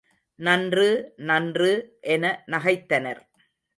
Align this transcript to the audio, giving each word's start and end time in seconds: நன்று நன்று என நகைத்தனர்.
நன்று 0.39 0.87
நன்று 1.29 1.71
என 2.15 2.33
நகைத்தனர். 2.51 3.21